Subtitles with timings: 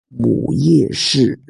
[0.09, 1.37] 母叶氏。